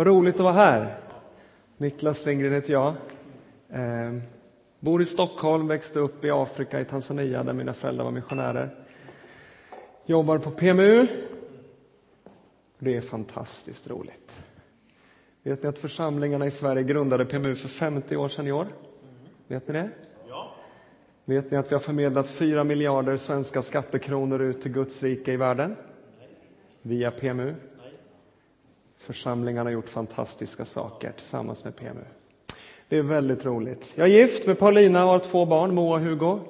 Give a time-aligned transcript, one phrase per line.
[0.00, 0.96] Vad roligt att vara här.
[1.76, 2.94] Niklas Lindgren heter jag.
[3.70, 4.22] Eh,
[4.80, 8.74] bor i Stockholm, växte upp i Afrika, i Tanzania, där mina föräldrar var missionärer.
[10.06, 11.06] Jobbar på PMU.
[12.78, 14.42] Det är fantastiskt roligt.
[15.42, 18.66] Vet ni att församlingarna i Sverige grundade PMU för 50 år sedan i år?
[19.48, 19.90] Vet ni det?
[20.28, 20.54] Ja.
[21.24, 25.36] Vet ni att vi har förmedlat 4 miljarder svenska skattekronor ut till Guds rike i
[25.36, 25.76] världen?
[26.82, 27.54] Via PMU?
[29.00, 32.04] Församlingarna har gjort fantastiska saker tillsammans med PMU.
[32.88, 33.92] Det är väldigt roligt.
[33.94, 36.40] Jag är gift med Paulina och har två barn, Moa och Hugo,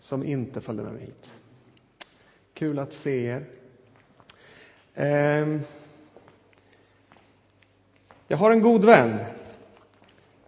[0.00, 1.38] som inte följde med mig hit.
[2.54, 3.44] Kul att se er.
[4.94, 5.60] Ehm,
[8.28, 9.18] jag har en god vän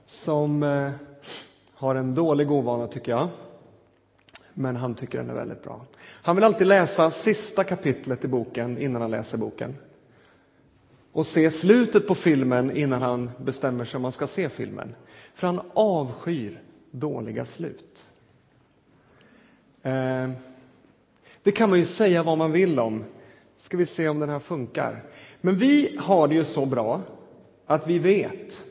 [0.06, 0.90] som eh,
[1.74, 3.28] har en dålig ovana, tycker jag.
[4.54, 5.86] Men han tycker den är väldigt bra.
[6.00, 9.74] Han vill alltid läsa sista kapitlet i boken innan han läser boken
[11.14, 14.95] och se slutet på filmen innan han bestämmer sig om han ska se filmen.
[15.34, 18.06] För han avskyr dåliga slut.
[19.83, 20.30] Eh,
[21.42, 23.05] det kan man ju säga vad man vill om.
[23.56, 25.03] Ska vi se om den här funkar.
[25.41, 27.03] Men vi har det ju så bra
[27.66, 28.64] att vi vet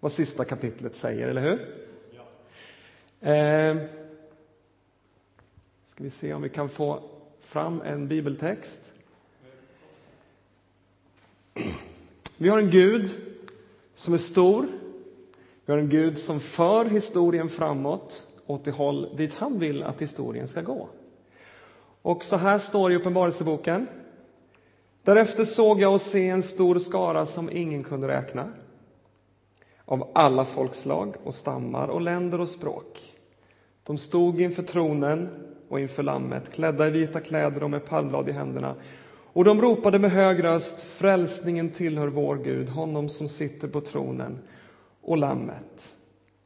[0.00, 1.66] vad sista kapitlet säger, eller hur?
[2.10, 3.30] Ja.
[3.30, 3.76] Eh,
[5.84, 7.02] ska vi se om vi kan få
[7.40, 8.92] fram en bibeltext.
[12.42, 13.10] Vi har en Gud
[13.94, 14.66] som är stor.
[15.64, 20.02] Vi har en Gud som för historien framåt åt det håll dit han vill att
[20.02, 20.88] historien ska gå.
[22.02, 23.86] Och så här står det i Uppenbarelseboken.
[25.02, 28.52] Därefter såg jag och se en stor skara som ingen kunde räkna
[29.84, 33.14] av alla folkslag och stammar och länder och språk.
[33.84, 35.28] De stod inför tronen
[35.68, 38.74] och inför Lammet, klädda i vita kläder och med palmblad i händerna.
[39.32, 44.38] Och de ropade med hög röst, frälsningen tillhör vår Gud, honom som sitter på tronen
[45.00, 45.94] och Lammet.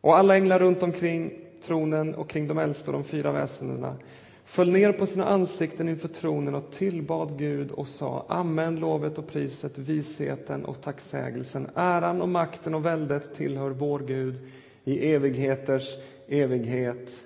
[0.01, 3.97] Och alla änglar runt omkring tronen och kring de äldste och de fyra väsendena
[4.45, 9.27] föll ner på sina ansikten inför tronen och tillbad Gud och sa Amen, lovet och
[9.27, 14.41] priset, visheten och tacksägelsen, äran och makten och väldet tillhör vår Gud
[14.85, 15.97] i evigheters
[16.29, 17.25] evighet.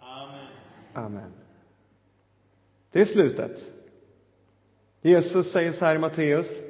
[0.00, 0.46] Amen.
[0.92, 1.32] Amen.
[2.92, 3.70] Det är slutet.
[5.06, 6.60] Jesus säger så här i Matteus.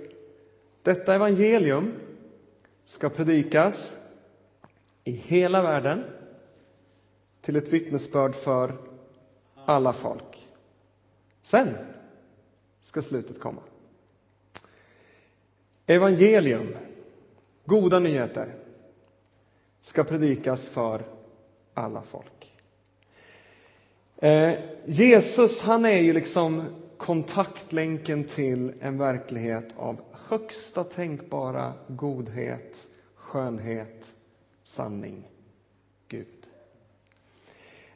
[0.82, 1.92] Detta evangelium
[2.84, 3.96] ska predikas
[5.04, 6.04] i hela världen
[7.40, 8.76] till ett vittnesbörd för
[9.64, 10.48] alla folk.
[11.42, 11.68] Sen
[12.80, 13.62] ska slutet komma.
[15.86, 16.76] Evangelium,
[17.64, 18.54] goda nyheter,
[19.82, 21.02] ska predikas för
[21.74, 22.54] alla folk.
[24.16, 26.64] Eh, Jesus, han är ju liksom
[26.98, 34.12] kontaktlänken till en verklighet av högsta tänkbara godhet, skönhet,
[34.62, 35.28] sanning,
[36.08, 36.26] Gud.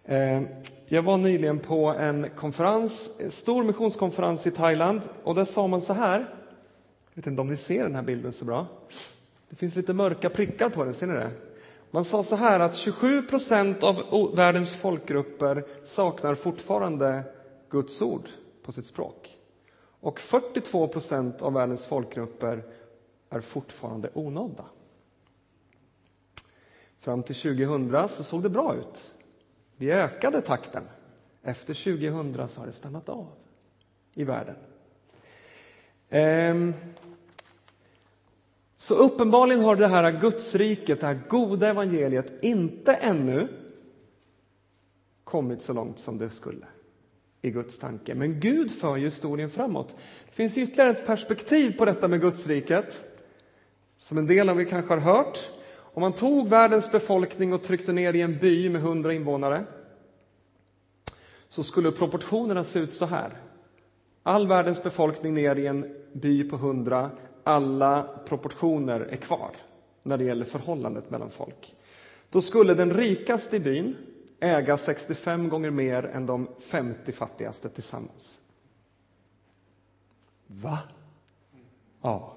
[0.04, 0.42] Eh,
[0.86, 5.80] jag var nyligen på en konferens, en stor missionskonferens i Thailand och där sa man
[5.80, 6.18] så här.
[7.10, 8.66] Jag vet inte om ni ser den här bilden så bra.
[9.48, 11.30] Det finns lite mörka prickar på den, ser ni det?
[11.90, 17.22] Man sa så här att 27 procent av världens folkgrupper saknar fortfarande
[17.70, 18.28] Guds ord
[18.68, 19.38] på sitt språk.
[20.00, 22.64] Och 42 procent av världens folkgrupper
[23.30, 24.64] är fortfarande onådda.
[26.98, 29.14] Fram till 2000 så såg det bra ut.
[29.76, 30.82] Vi ökade takten.
[31.42, 33.26] Efter 2000 så har det stannat av
[34.14, 34.56] i världen.
[36.08, 36.74] Ehm.
[38.76, 43.48] Så uppenbarligen har det här Gudsriket, det här goda evangeliet, inte ännu
[45.24, 46.66] kommit så långt som det skulle
[47.42, 48.14] i Guds tanke.
[48.14, 49.96] Men Gud för ju historien framåt.
[50.26, 53.04] Det finns ytterligare ett perspektiv på detta med Gudsriket
[53.98, 55.50] som en del av er kanske har hört.
[55.76, 59.64] Om man tog världens befolkning och tryckte ner i en by med hundra invånare
[61.48, 63.36] så skulle proportionerna se ut så här.
[64.22, 67.10] All världens befolkning ner i en by på hundra,
[67.44, 69.50] alla proportioner är kvar
[70.02, 71.74] när det gäller förhållandet mellan folk.
[72.30, 73.96] Då skulle den rikaste i byn
[74.40, 78.40] äga 65 gånger mer än de 50 fattigaste tillsammans.
[80.46, 80.78] Va?
[82.02, 82.36] Ja.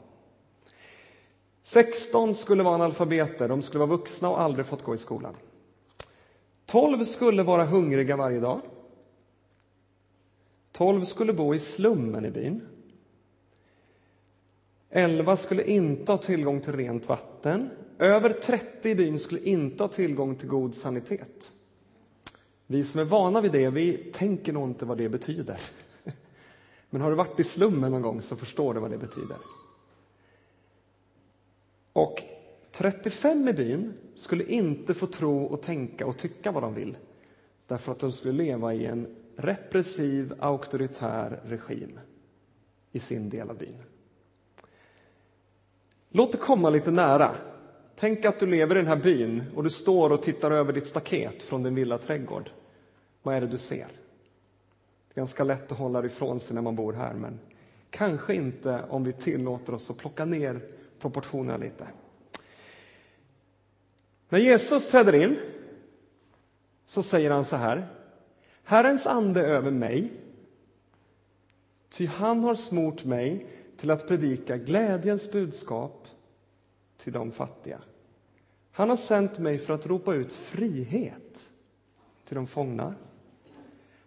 [1.64, 5.36] 16 skulle vara analfabeter, de skulle vara vuxna och aldrig fått gå i skolan.
[6.66, 8.62] 12 skulle vara hungriga varje dag.
[10.72, 12.68] 12 skulle bo i slummen i byn.
[14.90, 17.70] 11 skulle inte ha tillgång till rent vatten.
[18.00, 21.54] Över 30 i byn skulle inte ha tillgång till god sanitet.
[22.72, 25.60] Vi som är vana vid det, vi tänker nog inte vad det betyder.
[26.90, 29.38] Men har du varit i slummen någon gång så förstår du vad det betyder.
[31.94, 32.24] Och
[32.72, 36.98] 35 i byn skulle inte få tro och tänka och tycka vad de vill.
[37.68, 42.00] Därför att de skulle leva i en repressiv, auktoritär regim
[42.92, 43.78] i sin del av byn.
[46.10, 47.36] Låt det komma lite nära.
[47.96, 50.88] Tänk att du lever i den här byn och du står och tittar över ditt
[50.88, 52.52] staket från din lilla trädgård.
[53.22, 53.88] Vad är det du ser?
[55.08, 57.40] Det är ganska lätt att hålla ifrån sig när man bor här, men
[57.90, 60.62] kanske inte om vi tillåter oss att plocka ner
[61.00, 61.88] proportionerna lite.
[64.30, 65.40] När Jesus träder in
[66.86, 67.88] så säger han så här.
[68.64, 70.12] Herrens ande över mig,
[71.90, 73.48] ty han har smort mig
[73.78, 76.08] till att predika glädjens budskap
[76.98, 77.82] till de fattiga.
[78.72, 81.50] Han har sänt mig för att ropa ut frihet
[82.26, 82.96] till de fångna.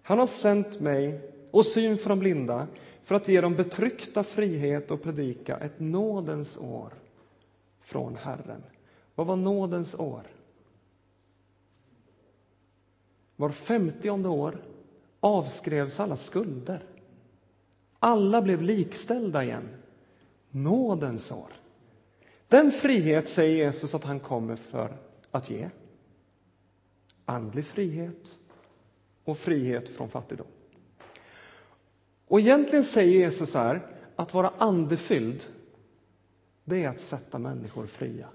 [0.07, 1.21] Han har sänt mig
[1.51, 2.67] och syn för de blinda
[3.03, 6.93] för att ge dem betryckta frihet och predika ett nådens år
[7.81, 8.63] från Herren.
[9.15, 10.23] Vad var nådens år?
[13.37, 14.65] Var femtionde år
[15.21, 16.83] avskrevs alla skulder.
[17.99, 19.69] Alla blev likställda igen.
[20.51, 21.53] Nådens år.
[22.49, 24.97] Den frihet säger Jesus att han kommer för
[25.31, 25.71] att ge.
[27.25, 28.37] Andlig frihet
[29.25, 30.47] och frihet från fattigdom.
[32.29, 33.87] Och egentligen säger Jesus så här
[34.17, 35.45] att vara andefylld,
[36.65, 38.29] det är att sätta människor fria.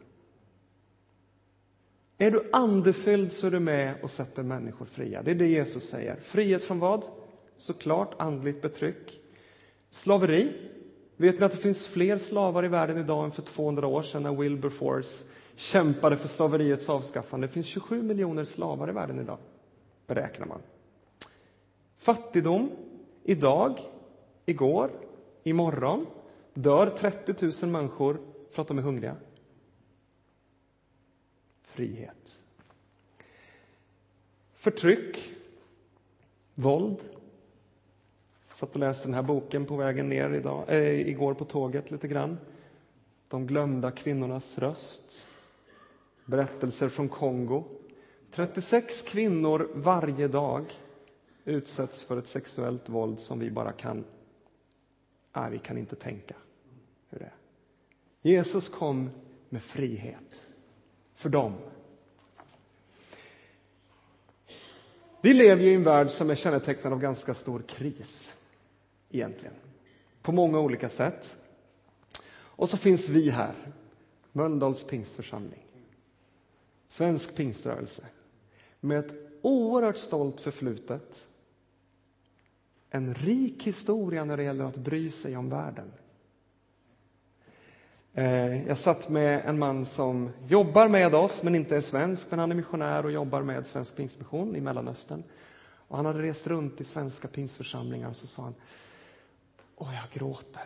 [2.18, 5.24] Är du andefylld så är du med och sätter människor fria.
[5.24, 6.15] Det är det Jesus säger.
[6.15, 7.06] Frihet från vad?
[7.57, 9.19] Såklart andligt betryck.
[9.89, 10.53] Slaveri.
[11.18, 14.24] Vet ni att det finns fler slavar i världen idag än för 200 år sedan
[14.24, 15.25] när Wilberforce
[15.56, 17.47] kämpade för slaveriets avskaffande?
[17.47, 19.38] Det finns 27 miljoner slavar i världen idag,
[20.07, 20.59] beräknar man.
[22.00, 22.72] Fattigdom.
[23.24, 23.80] Idag,
[24.46, 24.92] igår,
[25.44, 26.06] imorgon
[26.54, 28.18] dör 30 000 människor
[28.51, 29.16] för att de är hungriga
[31.63, 32.36] frihet.
[34.54, 35.30] Förtryck,
[36.56, 36.98] våld.
[38.48, 41.92] Jag satt och läste den här boken på vägen ner idag, äh, igår på tåget
[41.92, 42.38] lite grann.
[43.30, 45.28] De glömda kvinnornas röst.
[46.25, 47.63] Berättelser från Kongo.
[48.31, 50.66] 36 kvinnor varje dag
[51.45, 54.06] utsätts för ett sexuellt våld som vi bara kan...
[55.33, 56.36] Nej, vi kan inte tänka
[57.09, 57.33] hur det är.
[58.21, 59.09] Jesus kom
[59.50, 60.47] med frihet
[61.15, 61.53] för dem.
[65.21, 68.36] Vi lever i en värld som är kännetecknad av ganska stor kris,
[69.09, 69.56] egentligen.
[70.21, 71.38] På många olika sätt.
[72.31, 73.56] Och så finns vi här,
[74.31, 75.65] Mölndals pingstförsamling.
[76.88, 78.03] Svensk pingströrelse.
[78.80, 81.29] Med ett oerhört stolt förflutet.
[82.89, 85.91] En rik historia när det gäller att bry sig om världen.
[88.13, 92.39] Eh, jag satt med en man som jobbar med oss, men inte är svensk, men
[92.39, 95.24] han är missionär och jobbar med Svensk pingstmission i Mellanöstern.
[95.89, 98.56] Och han hade rest runt i svenska pingstförsamlingar och så sa han,
[99.75, 100.65] åh, jag gråter.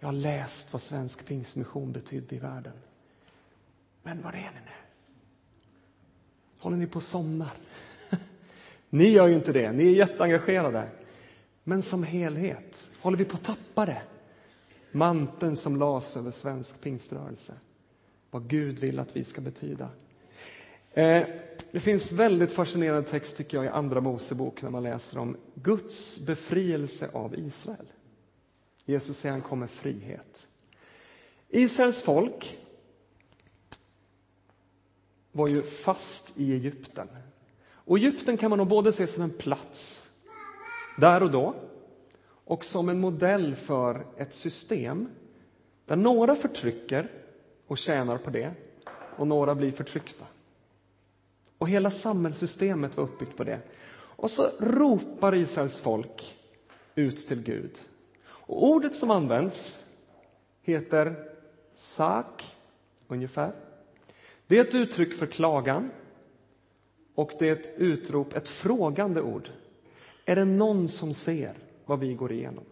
[0.00, 2.72] Jag har läst vad svensk pingstmission betydde i världen.
[4.02, 4.72] Men var är ni nu?
[6.58, 7.52] Håller ni på och somnar?
[8.90, 10.88] ni gör ju inte det, ni är jätteengagerade.
[11.68, 14.02] Men som helhet, håller vi på att tappa det?
[14.92, 17.54] manteln som lades över svensk pingströrelse.
[18.30, 19.88] Vad Gud vill att vi ska betyda.
[20.92, 21.26] Eh,
[21.70, 26.18] det finns väldigt fascinerande text tycker jag i Andra Mosebok när man läser om Guds
[26.18, 27.86] befrielse av Israel.
[28.84, 30.48] Jesus säger han kommer frihet.
[31.48, 32.58] Israels folk
[35.32, 37.08] var ju fast i Egypten.
[37.70, 40.07] Och Egypten kan man nog både se som en plats
[41.00, 41.54] där och då
[42.44, 45.08] och som en modell för ett system
[45.86, 47.10] där några förtrycker
[47.66, 48.50] och tjänar på det
[49.16, 50.24] och några blir förtryckta.
[51.58, 53.60] Och hela samhällssystemet var uppbyggt på det.
[53.90, 56.36] Och så ropar Israels folk
[56.94, 57.78] ut till Gud.
[58.24, 59.84] Och ordet som används
[60.62, 61.14] heter
[61.74, 62.56] sak,
[63.08, 63.52] ungefär.
[64.46, 65.90] Det är ett uttryck för klagan
[67.14, 69.50] och det är ett utrop, ett frågande ord.
[70.28, 71.54] Är det någon som ser?
[71.88, 72.64] vad vi går igenom?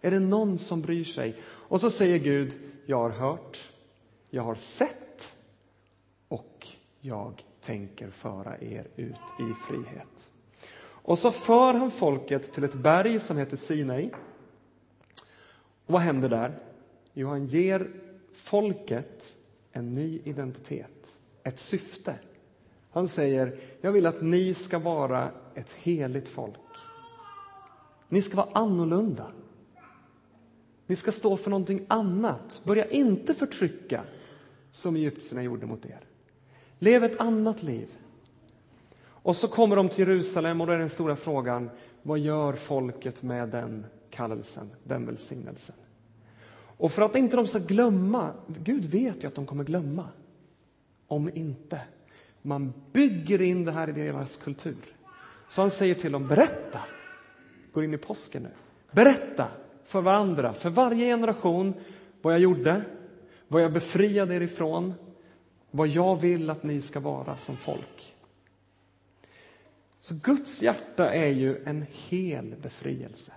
[0.00, 1.36] Är det någon som bryr sig?
[1.44, 3.70] Och så säger Gud, jag har hört,
[4.30, 5.34] jag har sett
[6.28, 6.68] och
[7.00, 10.30] jag tänker föra er ut i frihet.
[10.84, 14.10] Och så för han folket till ett berg som heter Sinai.
[15.86, 16.58] Och vad händer där?
[17.12, 17.90] Jo, han ger
[18.34, 19.36] folket
[19.72, 22.14] en ny identitet, ett syfte.
[22.90, 26.58] Han säger, jag vill att ni ska vara ett heligt folk.
[28.12, 29.26] Ni ska vara annorlunda.
[30.86, 32.60] Ni ska stå för någonting annat.
[32.64, 34.04] Börja inte förtrycka.
[34.70, 36.00] som egyptierna gjorde mot er.
[36.78, 37.88] Lev ett annat liv.
[39.02, 41.70] Och så kommer de till Jerusalem och då är den stora frågan,
[42.02, 45.76] vad gör folket med den kallelsen, den välsignelsen?
[46.76, 50.08] Och för att inte de ska glömma, Gud vet ju att de kommer glömma,
[51.06, 51.80] om inte.
[52.42, 54.96] Man bygger in det här i deras kultur.
[55.48, 56.80] Så han säger till dem, berätta,
[57.72, 58.50] går in i påsken nu,
[58.90, 59.48] berätta
[59.84, 61.74] för varandra, för varje generation,
[62.22, 62.82] vad jag gjorde,
[63.48, 64.94] vad jag befriade er ifrån,
[65.70, 68.14] vad jag vill att ni ska vara som folk.
[70.00, 73.32] Så Guds hjärta är ju en hel befrielse.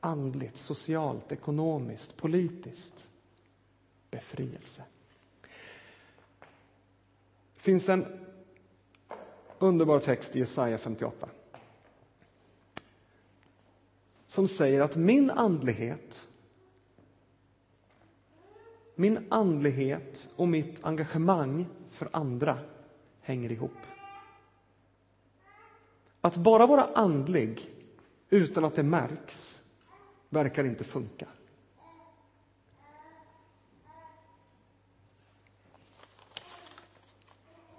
[0.00, 3.08] Andligt, socialt, ekonomiskt, politiskt.
[4.10, 4.82] Befrielse.
[7.54, 8.06] Det finns en
[9.58, 11.28] underbar text i Jesaja 58
[14.34, 16.28] som säger att min andlighet
[18.94, 22.58] min andlighet och mitt engagemang för andra
[23.20, 23.76] hänger ihop.
[26.20, 27.70] Att bara vara andlig
[28.30, 29.62] utan att det märks
[30.28, 31.26] verkar inte funka.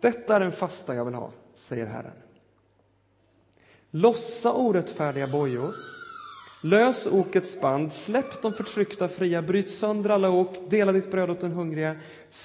[0.01, 2.17] Detta är den fasta jag vill ha, säger Herren.
[3.91, 5.94] Lossa orättfärdiga bojor
[6.65, 11.39] Lös okets band, släpp de förtryckta fria, bryt sönder alla ok, dela ditt bröd åt
[11.39, 11.99] den hungrige,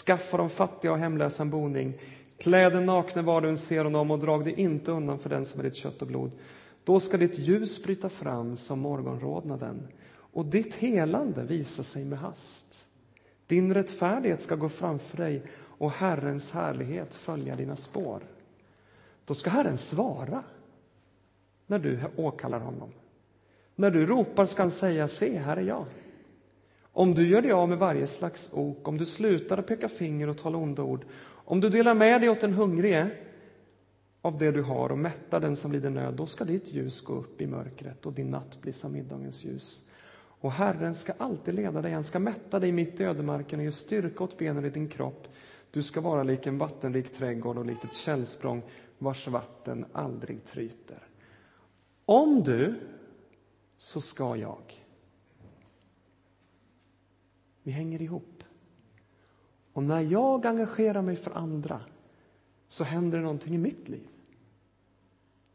[0.07, 1.95] skaffa de fattiga och hemlösa en boning.
[2.39, 5.45] Klä den nakne var du än ser honom och drag dig inte undan för den
[5.45, 6.31] som är ditt kött och blod.
[6.85, 9.89] Då ska ditt ljus bryta fram som morgonrodnaden
[10.33, 12.87] och ditt helande visa sig med hast.
[13.47, 15.43] Din rättfärdighet ska gå framför dig
[15.79, 18.21] och Herrens härlighet följa dina spår.
[19.25, 20.43] Då ska Herren svara
[21.67, 22.91] när du åkallar honom.
[23.81, 25.87] När du ropar ska han säga, se, här är jag.
[26.93, 30.29] Om du gör dig av med varje slags ok, om du slutar att peka finger
[30.29, 33.11] och tala onda ord, om du delar med dig åt den hungrige
[34.23, 37.13] av det du har och mättar den som lider nöd, då ska ditt ljus gå
[37.13, 39.83] upp i mörkret och din natt bli som middagens ljus.
[40.41, 43.73] Och Herren ska alltid leda dig, han ska mätta dig mitt i ödemarken och ge
[43.73, 45.29] styrka åt benen i din kropp.
[45.71, 48.63] Du ska vara lik en vattenrik trädgård och likt ett källsprång
[48.99, 51.07] vars vatten aldrig tryter.
[52.05, 52.75] Om du
[53.81, 54.85] så ska jag.
[57.63, 58.45] Vi hänger ihop.
[59.73, 61.81] Och när jag engagerar mig för andra
[62.67, 64.09] så händer det någonting i mitt liv.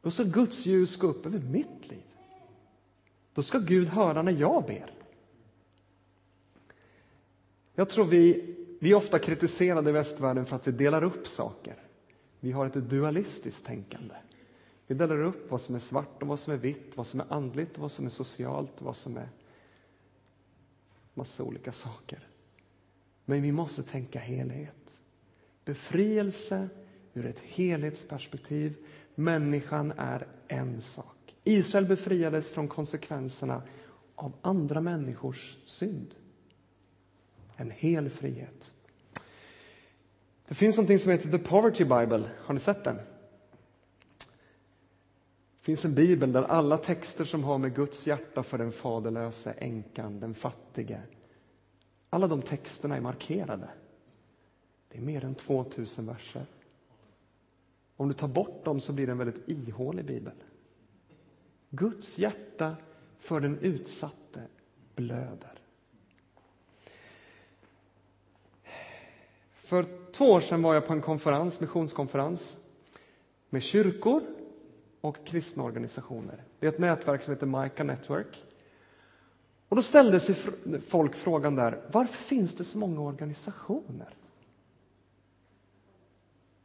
[0.01, 2.03] Då ska Guds ljus gå upp över mitt liv.
[3.33, 4.93] Då ska Gud höra när jag ber.
[7.75, 11.75] Jag tror vi, vi är ofta kritiserade i västvärlden för att vi delar upp saker.
[12.39, 14.15] Vi har ett dualistiskt tänkande.
[14.87, 17.25] Vi delar upp vad som är svart och vad som är vitt, vad som är
[17.29, 19.29] andligt och vad som är socialt och vad som är
[21.13, 22.27] massa olika saker.
[23.25, 25.01] Men vi måste tänka helhet.
[25.65, 26.69] Befrielse
[27.13, 28.75] ur ett helhetsperspektiv.
[29.15, 31.35] Människan är en sak.
[31.43, 33.61] Israel befriades från konsekvenserna
[34.15, 36.15] av andra människors synd.
[37.55, 38.71] En hel frihet.
[40.47, 42.23] Det finns något som heter The Poverty Bible.
[42.39, 42.99] Har ni sett den?
[45.65, 49.51] Det finns en bibel där alla texter som har med Guds hjärta för den faderlöse,
[49.51, 51.01] änkan, den fattige,
[52.09, 53.69] alla de texterna är markerade.
[54.91, 56.45] Det är mer än 2000 verser.
[57.95, 60.33] Om du tar bort dem så blir det en väldigt ihålig bibel.
[61.69, 62.75] Guds hjärta
[63.19, 64.41] för den utsatte
[64.95, 65.59] blöder.
[69.53, 72.57] För två år sedan var jag på en konferens, missionskonferens
[73.49, 74.34] med kyrkor
[75.07, 76.43] och kristna organisationer.
[76.59, 78.43] Det är ett nätverk som heter Micah Network.
[79.69, 80.35] Och då ställde sig
[80.87, 84.09] folk frågan där, varför finns det så många organisationer?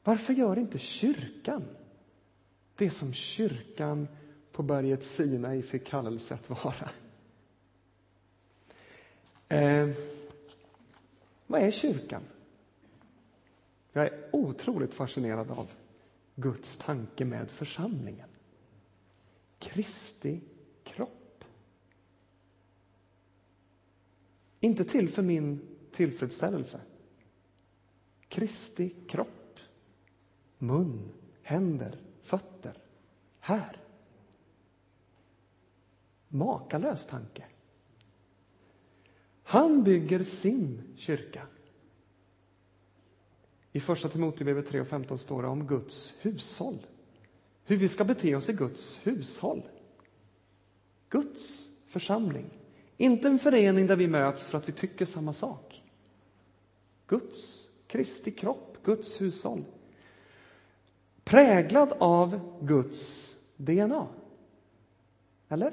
[0.04, 1.64] Varför gör inte kyrkan
[2.76, 4.08] det som kyrkan
[4.52, 6.90] på berget Sinai fick kallelse att vara?
[9.48, 9.88] Eh,
[11.46, 12.22] vad är kyrkan?
[13.92, 15.68] Jag är otroligt fascinerad av
[16.34, 18.29] Guds tanke med församlingen.
[19.60, 20.40] Kristi
[20.84, 21.44] kropp.
[24.60, 26.80] Inte till för min tillfredsställelse.
[28.28, 29.58] Kristi kropp.
[30.58, 31.12] Mun,
[31.42, 32.78] händer, fötter.
[33.40, 33.76] Här.
[36.28, 37.44] Makalös tanke.
[39.42, 41.46] Han bygger sin kyrka.
[43.72, 46.86] I Första Timoteusbrevet 3 och 15 står det om Guds hushåll.
[47.70, 49.62] Hur vi ska bete oss i Guds hushåll.
[51.08, 52.50] Guds församling.
[52.96, 55.82] Inte en förening där vi möts för att vi tycker samma sak.
[57.06, 59.64] Guds Kristi kropp, Guds hushåll.
[61.24, 64.06] Präglad av Guds DNA.
[65.48, 65.72] Eller?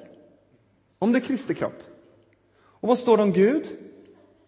[0.99, 1.83] Om det är Kristi kropp.
[2.59, 3.67] Och vad står det om Gud?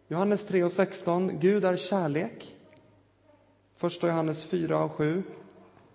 [0.08, 1.40] Johannes 3 och 16.
[1.40, 2.56] Gud är kärlek.
[3.76, 5.24] Första Johannes 4 och 7.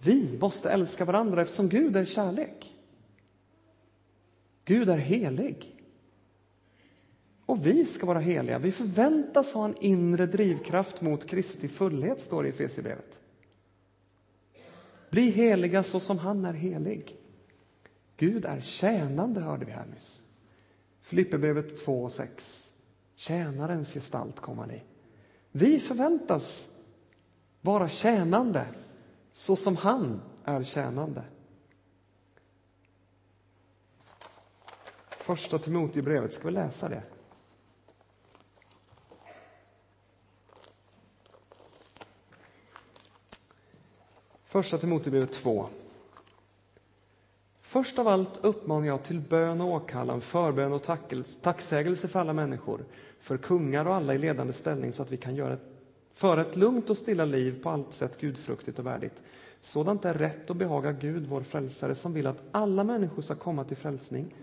[0.05, 2.75] Vi måste älska varandra eftersom Gud är kärlek.
[4.65, 5.85] Gud är helig.
[7.47, 8.59] Och vi ska vara heliga.
[8.59, 13.21] Vi förväntas ha en inre drivkraft mot Kristi fullhet, står det i Efesierbrevet.
[15.11, 17.17] Bli heliga så som han är helig.
[18.17, 20.23] Gud är tjänande, hörde vi här nyss.
[21.03, 22.73] Filipperbrevet 2 och 6.
[23.15, 24.83] Tjänarens gestalt kom han i.
[25.53, 26.67] Vi förväntas
[27.61, 28.67] vara tjänande
[29.35, 31.23] så som han är tjänande.
[35.11, 37.03] Första Timoteusbrevet, ska vi läsa det?
[44.45, 45.69] Första Timoteusbrevet 2.
[47.63, 50.83] Först av allt uppmanar jag till bön och åkallan, förbön och
[51.43, 52.85] tacksägelse för alla människor,
[53.21, 55.74] för kungar och alla i ledande ställning så att vi kan göra ett,
[56.15, 59.23] föra ett lugnt och stilla liv på allt sätt gudfruktigt och värdigt.
[59.61, 63.65] Sådant är rätt och behagar Gud, vår frälsare, som vill att alla människor ska komma
[63.65, 64.35] till frälsning,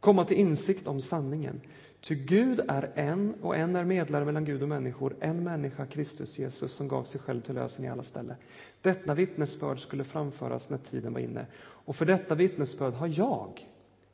[0.00, 1.60] komma till insikt om sanningen.
[2.00, 6.38] Ty Gud är en och en är medlare mellan Gud och människor, en människa, Kristus
[6.38, 8.36] Jesus, som gav sig själv till lösen i alla ställen.
[8.82, 11.46] Detta vittnesbörd skulle framföras när tiden var inne.
[11.58, 13.68] Och för detta vittnesbörd har jag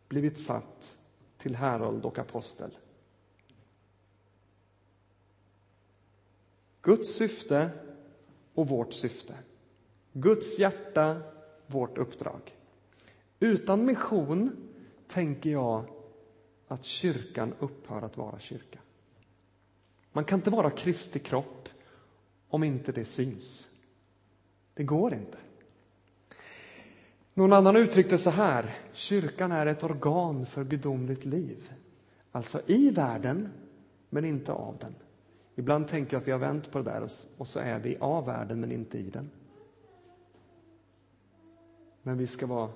[0.08, 0.96] blivit satt
[1.38, 2.70] till härold och apostel.
[6.87, 7.71] Guds syfte
[8.55, 9.35] och vårt syfte.
[10.12, 11.23] Guds hjärta,
[11.66, 12.57] vårt uppdrag.
[13.40, 14.57] Utan mission
[15.07, 15.85] tänker jag
[16.69, 18.78] att kyrkan upphör att vara kyrka.
[20.12, 21.69] Man kan inte vara Kristi kropp
[22.49, 23.66] om inte det syns.
[24.75, 25.39] Det går inte.
[27.34, 31.73] Någon annan uttryckte så här, kyrkan är ett organ för gudomligt liv.
[32.32, 33.52] Alltså i världen,
[34.10, 34.95] men inte av den.
[35.58, 38.26] Ibland tänker jag att vi har vänt på det där och så är vi av
[38.26, 39.30] världen, men inte i den.
[42.02, 42.71] Men vi ska vara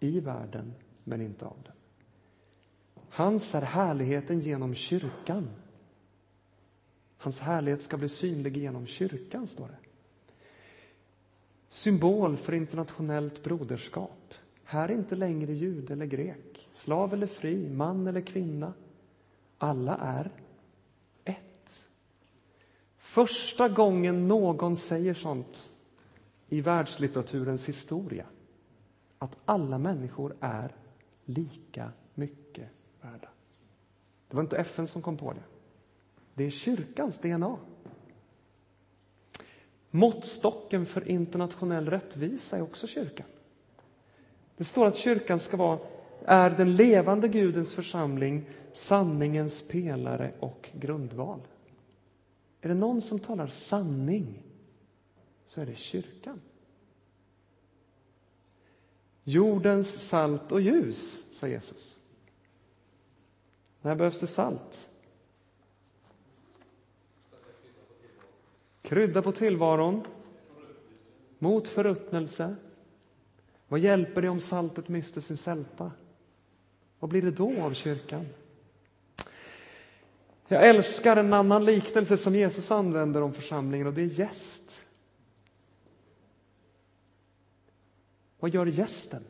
[0.00, 1.72] i världen, men inte av den.
[3.10, 5.50] Hans är härligheten genom kyrkan.
[7.18, 9.88] Hans härlighet ska bli synlig genom kyrkan, står det.
[11.68, 14.34] Symbol för internationellt broderskap.
[14.64, 18.72] Här är inte längre jude eller grek, slav eller fri, man eller kvinna.
[19.58, 20.30] Alla är.
[23.08, 25.70] Första gången någon säger sånt
[26.48, 28.26] i världslitteraturens historia,
[29.18, 30.76] att alla människor är
[31.24, 32.68] lika mycket
[33.00, 33.28] värda.
[34.28, 35.42] Det var inte FN som kom på det.
[36.34, 37.56] Det är kyrkans DNA.
[39.90, 43.26] Måttstocken för internationell rättvisa är också kyrkan.
[44.56, 45.78] Det står att kyrkan ska vara,
[46.24, 51.40] är den levande Gudens församling, sanningens pelare och grundval.
[52.60, 54.42] Är det någon som talar sanning
[55.46, 56.40] så är det kyrkan.
[59.24, 61.98] Jordens salt och ljus, sa Jesus.
[63.82, 64.90] När behövs det salt?
[68.82, 70.02] Krydda på tillvaron.
[71.38, 72.56] Mot förruttnelse.
[73.68, 75.92] Vad hjälper det om saltet mister sin sälta?
[76.98, 78.26] Vad blir det då av kyrkan?
[80.48, 84.86] Jag älskar en annan liknelse som Jesus använder om församlingen och det är gäst.
[88.40, 89.24] Vad gör gästen?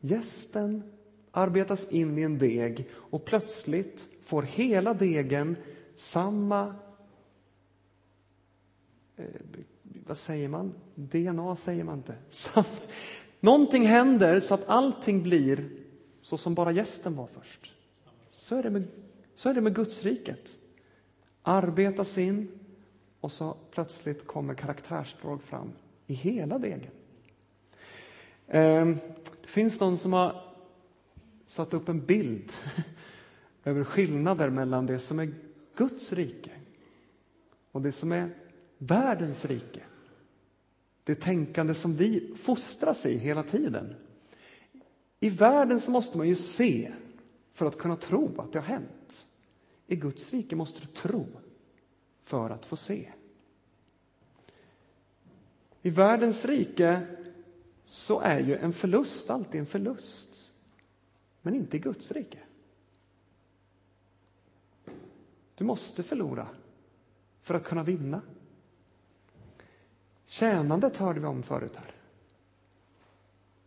[0.00, 0.82] Gästen
[1.30, 5.56] arbetas in i en deg och plötsligt får hela degen
[5.96, 6.74] samma
[9.16, 9.24] eh,
[10.06, 10.74] vad säger man?
[10.94, 12.14] DNA säger man inte.
[12.30, 12.64] Sam,
[13.40, 15.68] någonting händer så att allting blir
[16.20, 17.72] så som bara gästen var först.
[18.30, 18.84] Så är det med,
[19.36, 20.56] så är det med Guds riket.
[21.42, 22.48] Arbetas in
[23.20, 25.72] och så plötsligt kommer karaktärsdrag fram
[26.06, 26.90] i hela degen.
[28.46, 28.96] Det ehm,
[29.44, 30.42] finns någon som har
[31.46, 32.52] satt upp en bild
[33.64, 35.34] över skillnader mellan det som är
[35.76, 36.50] Guds rike
[37.72, 38.34] och det som är
[38.78, 39.82] världens rike.
[41.04, 43.94] Det tänkande som vi fostras i hela tiden.
[45.20, 46.92] I världen så måste man ju se
[47.52, 48.95] för att kunna tro att det har hänt.
[49.86, 51.26] I Guds rike måste du tro
[52.22, 53.12] för att få se.
[55.82, 57.06] I världens rike
[57.84, 60.52] så är ju en förlust alltid en förlust
[61.42, 62.38] men inte i Guds rike.
[65.54, 66.48] Du måste förlora
[67.40, 68.22] för att kunna vinna.
[70.24, 71.94] Tjänandet hörde vi om förut här.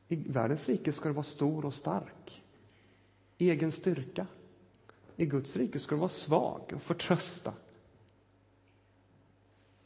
[0.08, 2.44] I världens rike ska du vara stor och stark.
[3.38, 4.28] Egen styrka.
[5.20, 7.54] I Guds rike ska du vara svag och förtrösta.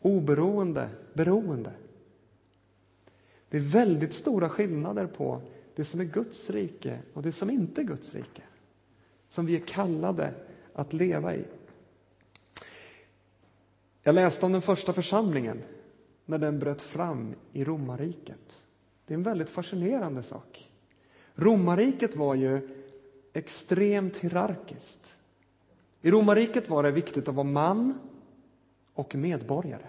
[0.02, 1.74] Oberoende, beroende.
[3.50, 5.42] Det är väldigt stora skillnader på
[5.76, 8.42] det som är Guds rike och det som inte är Guds rike.
[9.28, 10.34] Som vi är kallade
[10.74, 11.46] att leva i.
[14.04, 15.62] Jag läste om den första församlingen
[16.26, 18.66] när den bröt fram i romarriket.
[19.06, 20.72] Det är en väldigt fascinerande sak.
[21.36, 22.70] Romarriket var ju
[23.34, 25.18] extremt hierarkiskt.
[26.06, 28.00] I romarriket var det viktigt att vara man
[28.94, 29.88] och medborgare.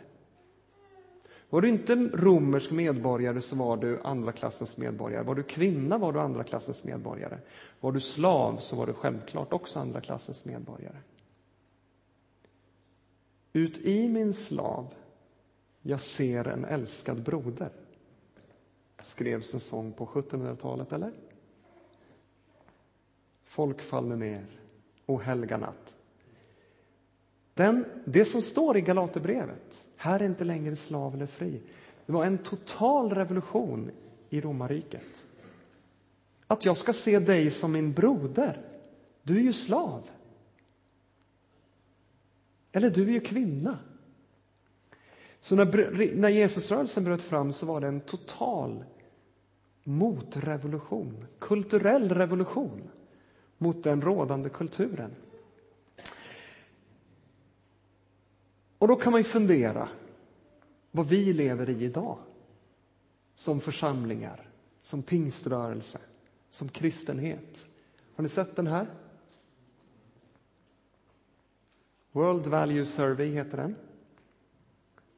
[1.51, 5.23] Var du inte romersk medborgare så var du andra klassens medborgare.
[5.23, 7.39] Var du kvinna var du andra klassens medborgare.
[7.81, 10.97] Var du slav så var du självklart också andra klassens medborgare.
[13.53, 14.95] Ut i min slav,
[15.83, 17.71] jag ser en älskad broder.
[19.03, 21.13] Skrevs en sång på 1700-talet, eller?
[23.45, 24.47] Folk faller ner,
[25.07, 25.94] o helga natt.
[27.55, 31.61] Den, det som står i Galaterbrevet, här är inte längre slav eller fri.
[32.07, 33.91] Det var en total revolution
[34.31, 35.25] i romarriket.
[36.47, 38.61] Att jag ska se dig som min broder.
[39.23, 40.11] Du är ju slav.
[42.73, 43.79] Eller du är ju kvinna.
[45.41, 48.85] Så när, när Jesusrörelsen bröt fram så var det en total
[49.85, 52.83] motrevolution, kulturell revolution
[53.59, 55.11] mot den rådande kulturen.
[58.79, 59.89] Och då kan man ju fundera
[60.91, 62.19] vad vi lever i idag
[63.35, 64.49] som församlingar,
[64.83, 65.99] som pingströrelse,
[66.51, 67.67] som kristenhet.
[68.17, 68.87] Har ni sett den här?
[72.13, 73.77] World Value Survey heter den.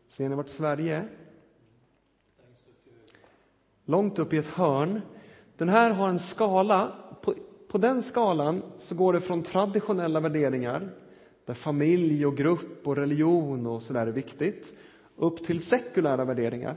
[0.08, 1.08] Ser ni vart Sverige är?
[3.84, 5.00] Långt upp i ett hörn.
[5.56, 6.96] Den här har en skala.
[7.22, 7.34] På,
[7.68, 10.92] på den skalan så går det från traditionella värderingar
[11.46, 14.76] där familj och grupp och religion och sådär är viktigt
[15.16, 16.76] upp till sekulära värderingar.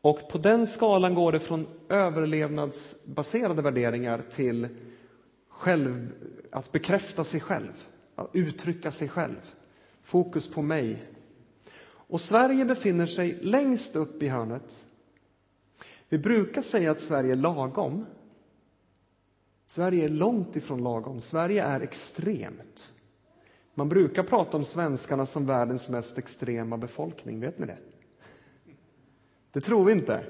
[0.00, 4.68] Och på den skalan går det från överlevnadsbaserade värderingar till
[5.48, 6.12] själv,
[6.50, 9.54] att bekräfta sig själv, att uttrycka sig själv.
[10.02, 11.02] Fokus på mig.
[11.84, 14.86] Och Sverige befinner sig längst upp i hörnet.
[16.08, 18.06] Vi brukar säga att Sverige är lagom.
[19.68, 21.20] Sverige är långt ifrån lagom.
[21.20, 22.94] Sverige är extremt.
[23.74, 27.40] Man brukar prata om svenskarna som världens mest extrema befolkning.
[27.40, 27.78] Vet ni det?
[29.52, 30.24] Det tror vi inte.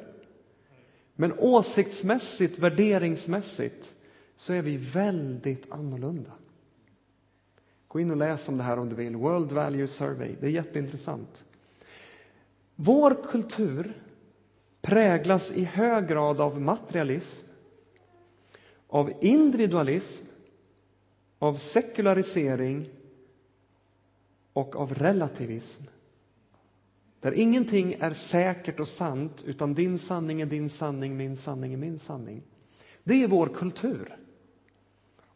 [1.14, 3.94] Men åsiktsmässigt, värderingsmässigt
[4.36, 6.32] så är vi väldigt annorlunda.
[7.88, 9.16] Gå in och läs om det här om du vill.
[9.16, 10.34] World Value Survey.
[10.40, 11.44] Det är jätteintressant.
[12.76, 14.02] Vår kultur
[14.82, 17.47] präglas i hög grad av materialism,
[18.88, 20.24] av individualism,
[21.38, 22.88] av sekularisering
[24.52, 25.82] och av relativism.
[27.20, 31.76] Där ingenting är säkert och sant, utan din sanning är din sanning, min sanning är
[31.76, 32.42] min sanning.
[33.04, 34.16] Det är vår kultur.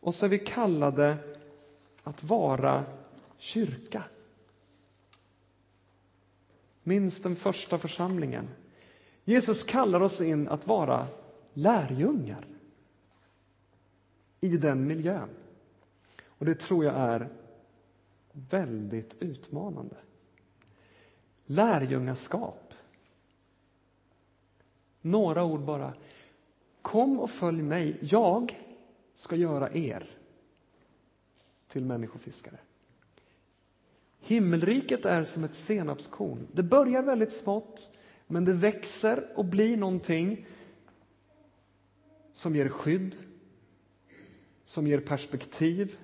[0.01, 1.17] Och så är vi kallade
[2.03, 2.85] att vara
[3.39, 4.05] kyrka.
[6.83, 8.49] Minns den första församlingen.
[9.25, 11.07] Jesus kallar oss in att vara
[11.55, 12.52] lärjungar
[14.43, 15.29] i den miljön.
[16.25, 17.29] Och det tror jag är
[18.33, 19.97] väldigt utmanande.
[21.47, 22.75] Lärjungaskap.
[25.01, 25.95] Några ord bara.
[26.83, 27.97] Kom och följ mig.
[28.01, 28.59] Jag
[29.15, 30.11] ska göra er
[31.69, 32.59] till människofiskare.
[34.21, 36.47] Himmelriket är som ett senapskorn.
[36.53, 40.47] Det börjar väldigt smått, men det växer och blir någonting
[42.33, 43.17] som ger skydd,
[44.65, 45.97] som ger perspektiv,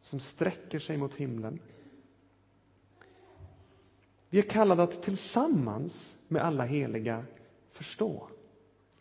[0.00, 1.58] som sträcker sig mot himlen.
[4.30, 7.24] Vi är kallade att tillsammans med alla heliga
[7.70, 8.28] förstå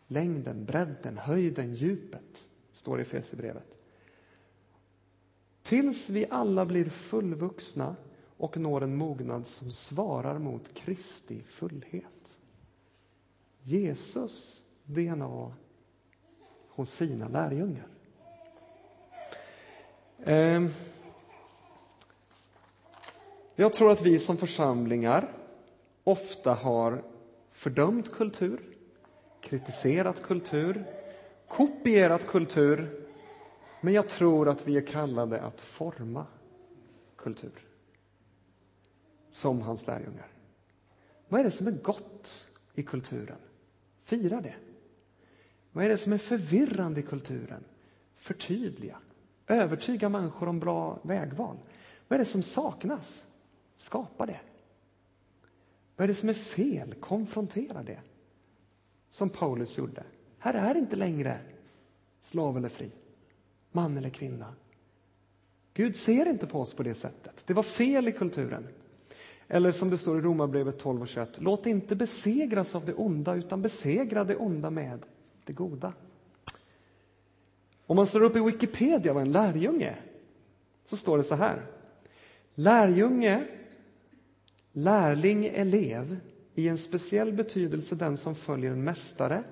[0.08, 3.84] längden, bredden, höjden, djupet, står det i Efesierbrevet.
[5.62, 7.96] Tills vi alla blir fullvuxna
[8.38, 12.40] och når en mognad som svarar mot Kristi fullhet.
[13.62, 15.54] Jesus DNA
[16.70, 17.95] hos sina lärjungar.
[20.28, 20.70] Ehm,
[23.56, 25.32] jag tror att vi som församlingar
[26.04, 27.04] ofta har
[27.52, 28.60] fördömt kultur,
[29.42, 30.86] kritiserat kultur,
[31.48, 33.08] kopierat kultur
[33.82, 36.26] men jag tror att vi är kallade att forma
[37.16, 37.62] kultur.
[39.32, 40.28] som hans lärjungar.
[41.28, 43.38] Vad är det som är gott i kulturen?
[44.02, 44.56] Fira det.
[45.72, 47.64] Vad är det som är förvirrande i kulturen?
[48.16, 48.98] Förtydliga.
[49.48, 51.58] Övertyga människor om bra vägval.
[52.08, 53.26] Vad är det som saknas?
[53.76, 54.40] Skapa det.
[55.96, 56.94] Vad är det som är fel?
[56.94, 58.00] Konfrontera det.
[59.10, 60.04] Som Paulus gjorde.
[60.40, 61.40] Här är inte längre
[62.22, 62.92] slav eller fri,
[63.72, 64.54] man eller kvinna.
[65.74, 67.44] Gud ser inte på oss på det sättet.
[67.48, 68.68] Det var fel i kulturen.
[69.48, 71.42] Eller som det står i Romarbrevet 12 och 21.
[71.42, 75.06] Låt inte besegras av det onda, utan besegra det onda med
[75.44, 75.94] det goda.
[77.88, 80.02] Om man slår upp i Wikipedia vad en lärjunge är,
[80.86, 81.66] så står det så här.
[82.56, 83.44] Lärjunge,
[84.72, 86.18] lärling, elev,
[86.56, 89.44] i en speciell betydelse den som följer en mästare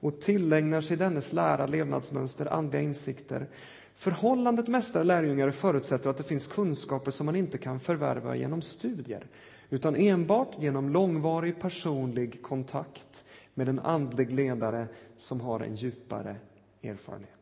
[0.00, 3.46] och tillägnar sig dennes lära, levnadsmönster, andliga insikter.
[3.94, 9.26] Förhållandet mästare-lärjungar förutsätter att det finns kunskaper som man inte kan förvärva genom studier
[9.70, 14.86] utan enbart genom långvarig personlig kontakt med en andlig ledare
[15.18, 16.36] som har en djupare
[16.82, 17.39] erfarenhet.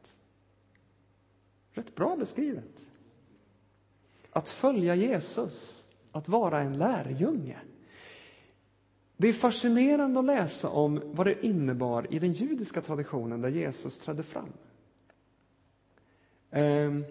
[1.78, 2.88] Rätt bra beskrivet.
[4.30, 7.58] Att följa Jesus, att vara en lärjunge.
[9.16, 13.98] Det är fascinerande att läsa om vad det innebar i den judiska traditionen där Jesus
[13.98, 14.52] trädde fram.
[16.50, 17.04] Ehm,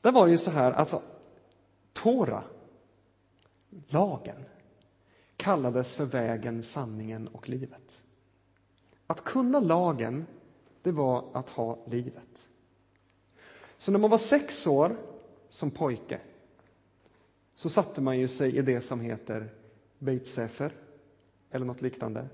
[0.00, 1.02] där var det ju så här, alltså
[1.92, 2.44] Tora,
[3.86, 4.44] lagen,
[5.36, 8.02] kallades för vägen, sanningen och livet.
[9.06, 10.26] Att kunna lagen,
[10.82, 12.46] det var att ha livet.
[13.84, 14.96] Så när man var sex år
[15.48, 16.20] som pojke
[17.54, 19.48] så satte man ju sig i det som heter
[19.98, 20.72] Beit Sefer,
[21.50, 22.28] eller något liknande.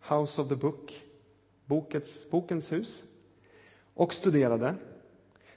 [0.00, 1.02] House of the Book,
[1.64, 3.04] bokets, bokens hus,
[3.94, 4.74] och studerade.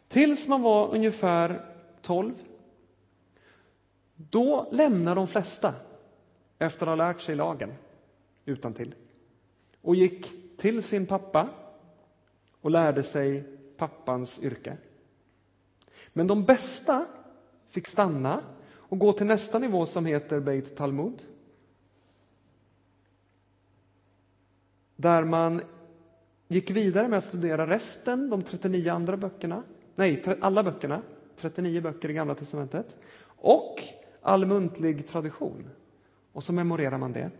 [0.07, 2.33] Tills man var ungefär 12.
[4.15, 5.73] Då lämnar de flesta,
[6.59, 7.73] efter att ha lärt sig lagen
[8.45, 8.95] utan till
[9.81, 11.49] och gick till sin pappa
[12.61, 13.43] och lärde sig
[13.77, 14.77] pappans yrke.
[16.17, 17.05] Men de bästa
[17.69, 21.25] fick stanna och gå till nästa nivå som heter Beit Talmud.
[24.95, 25.61] Där man
[26.47, 29.63] gick vidare med att studera resten, de 39 andra böckerna.
[29.95, 31.01] Nej, alla böckerna.
[31.35, 32.97] 39 böcker i Gamla testamentet.
[33.25, 33.83] Och
[34.21, 35.69] all muntlig tradition.
[36.33, 37.31] Och så memorerar man det.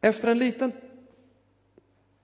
[0.00, 0.72] Efter en liten,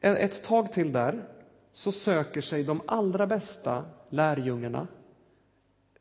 [0.01, 1.27] ett tag till där
[1.73, 4.89] så söker sig de allra bästa lärjungarna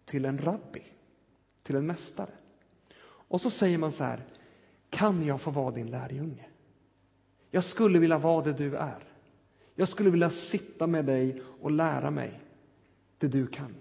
[0.05, 0.83] till en rabbi,
[1.63, 2.31] till en mästare.
[3.01, 4.23] Och så säger man så här,
[4.89, 6.45] kan jag få vara din lärjunge?
[7.51, 9.03] Jag skulle vilja vara det du är.
[9.75, 12.41] Jag skulle vilja sitta med dig och lära mig
[13.17, 13.75] det du kan.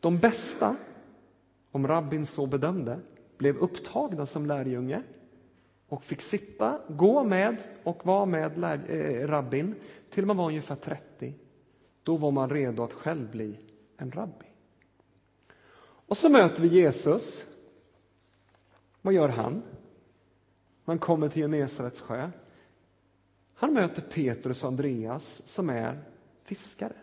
[0.00, 0.76] De bästa,
[1.70, 3.00] om rabbin så bedömde,
[3.38, 5.02] blev upptagna som lärjunge
[5.92, 9.74] och fick sitta, gå med och vara med lär, eh, rabbin
[10.10, 11.34] till man var ungefär 30.
[12.02, 13.58] Då var man redo att själv bli
[13.96, 14.46] en rabbi.
[15.82, 17.44] Och så möter vi Jesus.
[19.02, 19.62] Vad gör han?
[20.84, 22.30] Han kommer till Genesarets sjö.
[23.54, 26.04] Han möter Petrus och Andreas som är
[26.44, 26.96] fiskare.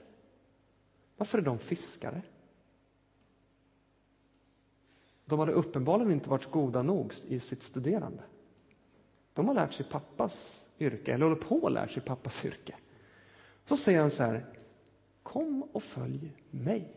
[1.17, 2.21] Varför är de fiskare?
[5.25, 8.23] De hade uppenbarligen inte varit goda nog i sitt studerande.
[9.33, 12.75] De har lärt sig pappas yrke, eller håller på att lära sig pappas yrke.
[13.65, 14.45] Så säger han så här,
[15.23, 16.95] kom och följ mig.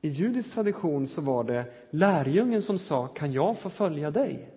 [0.00, 4.50] I judisk tradition så var det lärjungen som sa, kan jag få följa dig?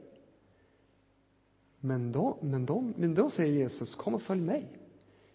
[1.80, 4.68] Men då, men, då, men då säger Jesus, kom och följ mig.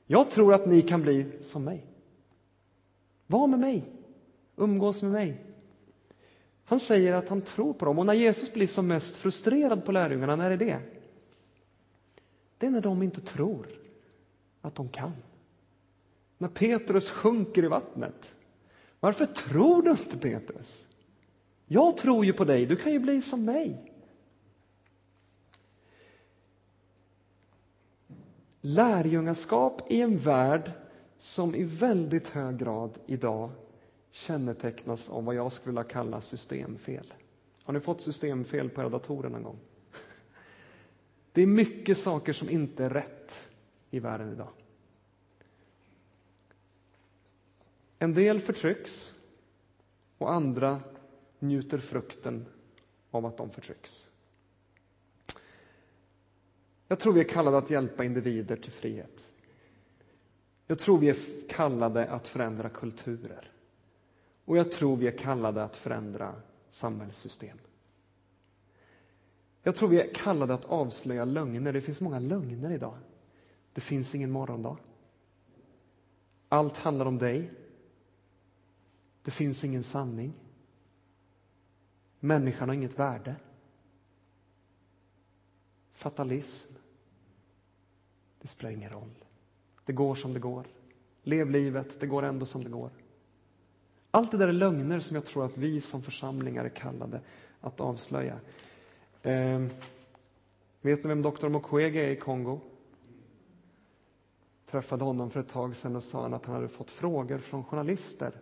[0.06, 1.86] Jag tror att ni kan bli som mig.
[3.26, 3.84] Var med mig,
[4.56, 5.51] umgås med mig.
[6.64, 7.98] Han säger att han tror på dem.
[7.98, 10.78] Och när Jesus blir som mest frustrerad på lärjungarna, när är det?
[12.58, 13.66] Det är när de inte tror
[14.60, 15.12] att de kan.
[16.38, 18.34] När Petrus sjunker i vattnet.
[19.00, 20.86] Varför tror du inte Petrus?
[21.66, 23.92] Jag tror ju på dig, du kan ju bli som mig.
[28.60, 30.70] Lärjungaskap i en värld
[31.18, 33.50] som i väldigt hög grad idag
[34.12, 37.14] kännetecknas av vad jag skulle vilja kalla systemfel.
[37.62, 39.58] Har ni fått systemfel på era datorer någon gång?
[41.32, 43.50] Det är mycket saker som inte är rätt
[43.90, 44.48] i världen idag.
[47.98, 49.14] En del förtrycks
[50.18, 50.80] och andra
[51.38, 52.46] njuter frukten
[53.10, 54.08] av att de förtrycks.
[56.88, 59.32] Jag tror vi är kallade att hjälpa individer till frihet.
[60.66, 61.16] Jag tror vi är
[61.48, 63.51] kallade att förändra kulturer.
[64.44, 66.34] Och jag tror vi är kallade att förändra
[66.68, 67.58] samhällssystem.
[69.62, 71.72] Jag tror vi är kallade att avslöja lögner.
[71.72, 72.98] Det finns många lögner idag.
[73.72, 74.76] Det finns ingen morgondag.
[76.48, 77.50] Allt handlar om dig.
[79.22, 80.32] Det finns ingen sanning.
[82.20, 83.36] Människan har inget värde.
[85.92, 86.72] Fatalism.
[88.40, 89.24] Det spelar ingen roll.
[89.84, 90.66] Det går som det går.
[91.22, 92.90] Lev livet, det går ändå som det går.
[94.14, 97.20] Allt det där är lögner som jag tror att vi som församlingar är kallade
[97.60, 98.40] att avslöja.
[99.22, 99.62] Eh,
[100.80, 102.60] vet ni vem doktor Mukwege är i Kongo?
[104.72, 107.64] träffade honom för ett tag sedan och sa han att han hade fått frågor från
[107.64, 108.32] journalister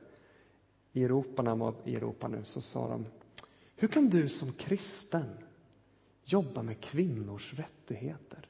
[0.93, 3.07] i Europa, när han var i Europa nu, så sa de
[3.77, 5.27] Hur kan du som kristen
[6.25, 8.49] jobba med kvinnors rättigheter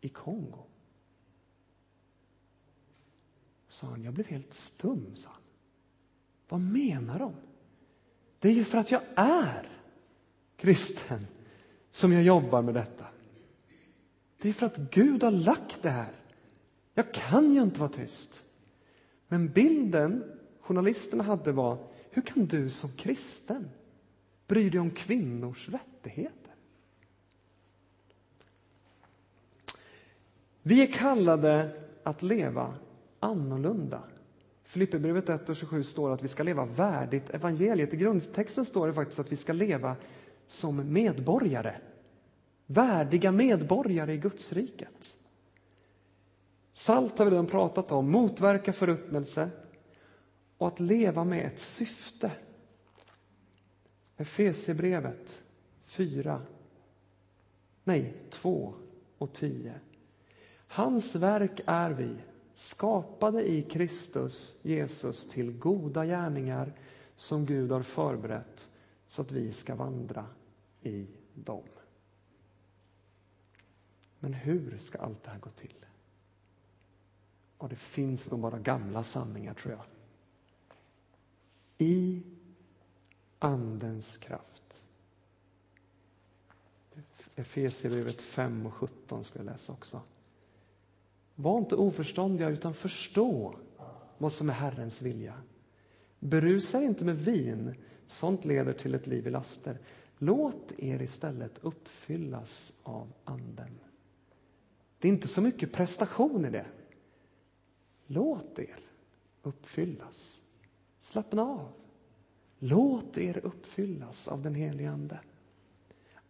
[0.00, 0.66] i Kongo?
[3.68, 5.42] Sa han, jag blev helt stum, sa han.
[6.48, 7.34] Vad menar de?
[8.38, 9.68] Det är ju för att jag är
[10.56, 11.26] kristen
[11.90, 13.04] som jag jobbar med detta.
[14.40, 16.12] Det är för att Gud har lagt det här.
[16.94, 18.44] Jag kan ju inte vara tyst.
[19.28, 20.24] Men bilden
[20.60, 21.78] journalisterna hade var,
[22.10, 23.70] hur kan du som kristen
[24.46, 26.54] bry dig om kvinnors rättigheter?
[30.62, 32.74] Vi är kallade att leva
[33.20, 34.02] annorlunda.
[34.68, 37.94] Filipperbrevet 1 och 27 står att vi ska leva värdigt evangeliet.
[37.94, 39.96] I grundtexten står det faktiskt att vi ska leva
[40.46, 41.74] som medborgare.
[42.66, 45.16] Värdiga medborgare i Guds riket.
[46.72, 49.50] Salt har vi redan pratat om, motverka förruttnelse
[50.58, 52.30] och att leva med ett syfte.
[54.16, 55.42] Efesierbrevet
[55.84, 56.42] 4,
[57.84, 58.74] nej 2
[59.18, 59.74] och 10.
[60.66, 62.16] Hans verk är vi,
[62.58, 66.72] skapade i Kristus Jesus till goda gärningar
[67.14, 68.70] som Gud har förberett
[69.06, 70.26] så att vi ska vandra
[70.82, 71.64] i dem.
[74.18, 75.86] Men hur ska allt det här gå till?
[77.58, 79.84] Och det finns nog bara gamla sanningar, tror jag.
[81.78, 82.22] I
[83.38, 84.84] Andens kraft.
[87.34, 90.02] Efesierbrevet 5 och 17 ska jag läsa också.
[91.40, 93.54] Var inte oförståndiga, utan förstå
[94.18, 95.34] vad som är Herrens vilja.
[96.18, 97.74] Berusa inte med vin,
[98.06, 99.78] sånt leder till ett liv i laster.
[100.18, 103.80] Låt er istället uppfyllas av Anden.
[104.98, 106.66] Det är inte så mycket prestation i det.
[108.06, 108.80] Låt er
[109.42, 110.40] uppfyllas.
[111.00, 111.72] Slappna av.
[112.58, 115.20] Låt er uppfyllas av den helige Ande.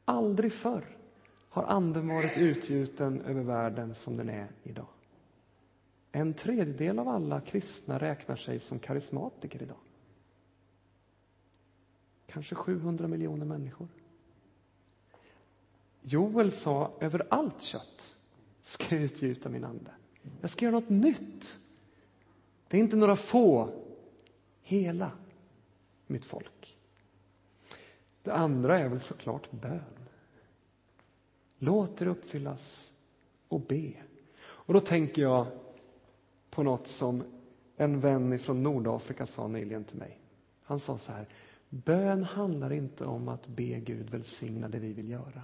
[0.05, 0.97] Aldrig förr
[1.49, 4.87] har Anden varit utgjuten över världen som den är idag.
[6.19, 9.77] En tredjedel av alla kristna räknar sig som karismatiker idag.
[12.27, 13.89] Kanske 700 miljoner människor.
[16.03, 18.17] Joel sa, över allt kött
[18.61, 19.91] ska jag utgjuta min ande.
[20.41, 21.59] Jag ska göra något nytt.
[22.69, 23.71] Det är inte några få,
[24.63, 25.11] hela
[26.07, 26.79] mitt folk.
[28.23, 30.09] Det andra är väl såklart bön.
[31.59, 32.95] Låt er uppfyllas
[33.49, 33.93] och be.
[34.41, 35.47] Och då tänker jag
[36.59, 37.25] på något som
[37.77, 40.21] en vän från Nordafrika sa nyligen till mig.
[40.63, 41.29] Han sa så här,
[41.69, 45.43] bön handlar inte om att be Gud välsigna det vi vill göra.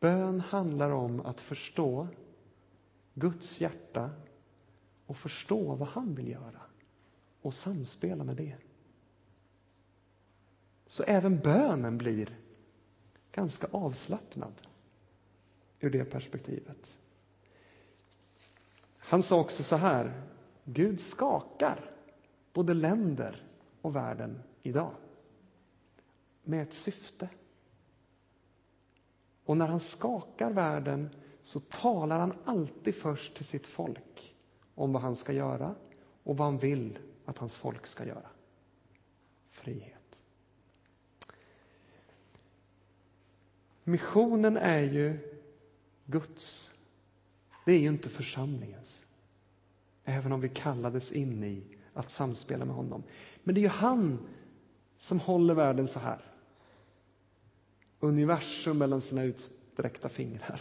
[0.00, 2.08] Bön handlar om att förstå
[3.14, 4.10] Guds hjärta
[5.06, 6.62] och förstå vad han vill göra
[7.42, 8.56] och samspela med det.
[10.86, 12.38] Så även bönen blir
[13.32, 14.54] ganska avslappnad
[15.80, 16.98] ur det perspektivet.
[19.10, 20.22] Han sa också så här,
[20.64, 21.90] Gud skakar
[22.52, 23.46] både länder
[23.82, 24.92] och världen idag
[26.42, 27.28] med ett syfte.
[29.44, 31.10] Och när han skakar världen
[31.42, 34.36] så talar han alltid först till sitt folk
[34.74, 35.74] om vad han ska göra
[36.22, 38.28] och vad han vill att hans folk ska göra.
[39.48, 40.20] Frihet.
[43.84, 45.18] Missionen är ju
[46.04, 46.72] Guds.
[47.70, 49.06] Det är ju inte församlingens.
[50.04, 51.64] Även om vi kallades in i
[51.94, 53.02] att samspela med honom.
[53.42, 54.28] Men det är ju han
[54.98, 56.24] som håller världen så här.
[58.00, 60.60] Universum mellan sina utsträckta fingrar.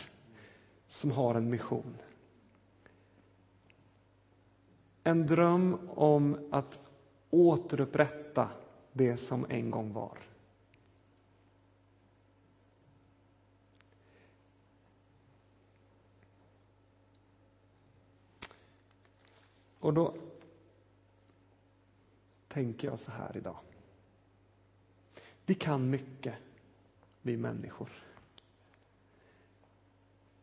[0.88, 1.98] Som har en mission.
[5.04, 6.80] En dröm om att
[7.30, 8.50] återupprätta
[8.94, 10.18] det som en gång var.
[19.80, 20.16] Och då
[22.48, 23.58] tänker jag så här idag.
[25.46, 26.36] Vi kan mycket,
[27.22, 27.90] vi människor.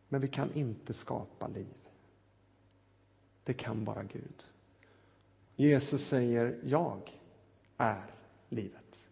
[0.09, 1.75] Men vi kan inte skapa liv.
[3.45, 4.45] Det kan bara Gud.
[5.57, 7.21] Jesus säger, jag
[7.77, 8.15] är
[8.49, 9.09] livet.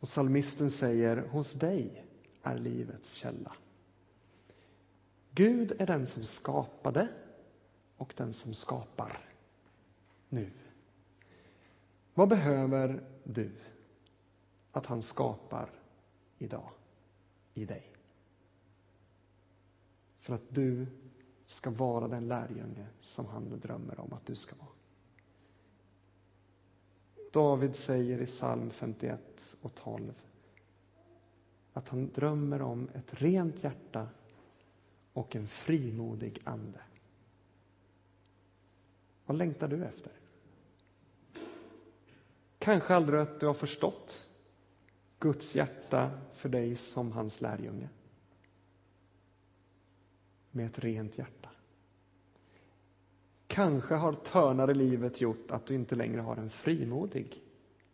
[0.00, 2.04] Och salmisten säger, hos dig
[2.42, 3.52] är livets källa.
[5.30, 7.08] Gud är den som skapade
[7.96, 9.18] och den som skapar
[10.28, 10.50] nu.
[12.14, 13.50] Vad behöver du
[14.72, 15.70] att han skapar
[16.38, 16.70] idag
[17.54, 17.86] i dig?
[20.18, 20.86] För att du
[21.46, 24.68] ska vara den lärjunge som han drömmer om att du ska vara.
[27.32, 30.12] David säger i psalm 51 och 12
[31.72, 34.08] att han drömmer om ett rent hjärta
[35.12, 36.80] och en frimodig ande.
[39.26, 40.12] Vad längtar du efter?
[42.58, 44.30] Kanske aldrig att du har förstått
[45.18, 47.88] Guds hjärta för dig som hans lärjunge.
[50.50, 51.48] Med ett rent hjärta.
[53.46, 57.42] Kanske har törnar i livet gjort att du inte längre har en frimodig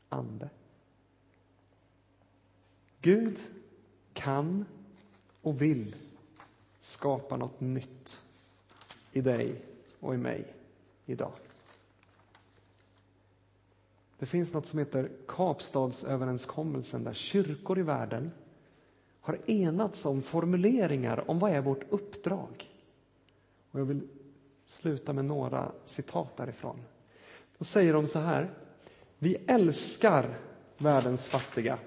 [0.08, 0.50] ande.
[3.00, 3.38] Gud
[4.12, 4.64] kan
[5.42, 5.96] och vill
[6.80, 8.24] skapa något nytt
[9.12, 9.62] i dig
[10.00, 10.54] och i mig
[11.12, 11.32] idag.
[14.18, 18.30] Det finns något som heter Kapstadsöverenskommelsen där kyrkor i världen
[19.20, 22.70] har enats om formuleringar om vad är vårt uppdrag.
[23.70, 24.08] Och jag vill
[24.66, 26.80] sluta med några citat därifrån.
[27.58, 28.50] Då säger de så här.
[29.18, 30.38] Vi älskar
[30.78, 31.78] världens fattiga.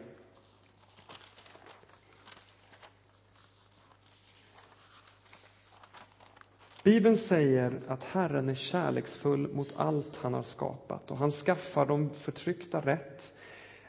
[6.86, 12.10] Bibeln säger att Herren är kärleksfull mot allt han har skapat och han skaffar de
[12.10, 13.34] förtryckta rätt,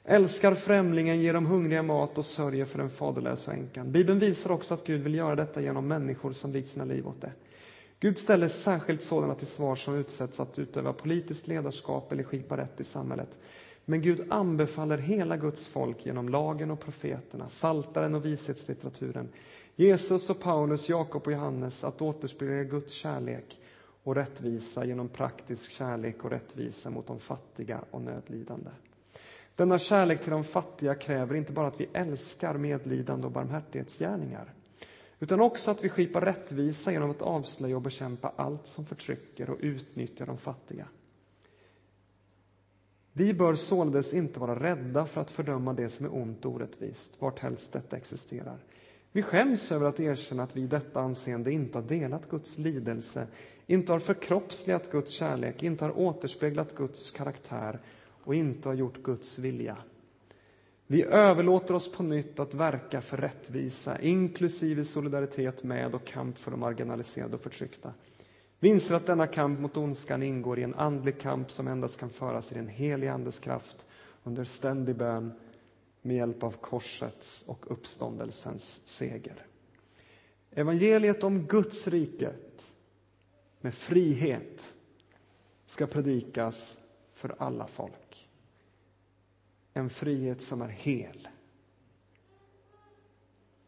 [0.05, 3.92] älskar främlingen, ger de hungriga mat och sörjer för den faderlösa änkan.
[3.92, 7.20] Bibeln visar också att Gud vill göra detta genom människor som vigt sina liv åt
[7.20, 7.32] det.
[8.01, 12.80] Gud ställer särskilt sådana till svar som utsätts att utöva politiskt ledarskap eller skipa rätt
[12.80, 13.38] i samhället.
[13.84, 19.28] Men Gud anbefaller hela Guds folk genom lagen och profeterna, saltaren och vishetslitteraturen,
[19.79, 23.61] Jesus och Paulus, Jakob och Johannes att återspegla Guds kärlek
[24.03, 28.70] och rättvisa genom praktisk kärlek och rättvisa mot de fattiga och nödlidande.
[29.55, 34.53] Denna kärlek till de fattiga kräver inte bara att vi älskar medlidande och barmhärtighetsgärningar
[35.20, 39.59] utan också att vi skipar rättvisa genom att avslöja och bekämpa allt som förtrycker och
[39.61, 40.89] utnyttjar de fattiga.
[43.12, 47.16] Vi bör således inte vara rädda för att fördöma det som är ont och orättvist,
[47.18, 48.59] varthelst detta existerar.
[49.16, 53.26] Vi skäms över att erkänna att vi i detta anseende inte har delat Guds lidelse,
[53.66, 57.78] inte har förkroppsligat Guds kärlek, inte har återspeglat Guds karaktär
[58.24, 59.76] och inte har gjort Guds vilja.
[60.86, 66.50] Vi överlåter oss på nytt att verka för rättvisa, inklusive solidaritet med och kamp för
[66.50, 67.92] de marginaliserade och förtryckta.
[68.60, 72.10] Vi inser att denna kamp mot ondskan ingår i en andlig kamp som endast kan
[72.10, 73.86] föras i den heliga Andes kraft
[74.24, 75.32] under ständig bön
[76.07, 79.46] med hjälp av korsets och uppståndelsens seger.
[80.50, 82.74] Evangeliet om Guds riket
[83.61, 84.74] med frihet
[85.66, 86.76] ska predikas
[87.12, 88.28] för alla folk.
[89.72, 91.28] En frihet som är hel.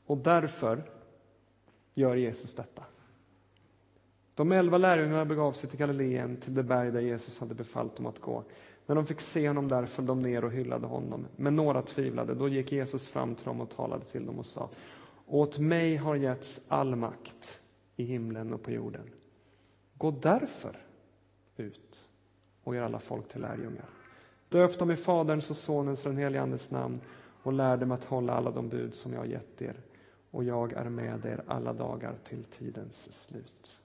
[0.07, 0.91] Och därför
[1.95, 2.84] gör Jesus detta.
[4.34, 8.07] De elva lärjungarna begav sig till Galileen, till det berg där Jesus hade befallt dem
[8.07, 8.45] att gå.
[8.89, 11.26] När de fick se honom där föll de ner och hyllade honom.
[11.36, 12.34] Men några tvivlade.
[12.34, 14.68] Då gick Jesus fram till dem och talade till dem och sa
[15.26, 17.61] Åt mig har getts all makt
[17.97, 19.11] i himlen och på jorden.
[19.95, 20.78] Gå därför
[21.57, 22.09] ut
[22.64, 23.89] och gör alla folk till lärjungar.
[24.49, 27.01] Döp dem i Faderns och Sonens och den helige Andes namn
[27.43, 29.76] och lär dem att hålla alla de bud som jag har gett er.
[30.30, 33.80] Och jag är med er alla dagar till tidens slut.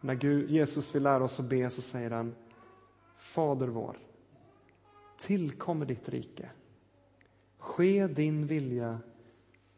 [0.00, 2.34] När Gud, Jesus vill lära oss att be så säger han
[3.16, 3.98] Fader vår,
[5.16, 6.50] tillkommer ditt rike.
[7.58, 9.00] Ske din vilja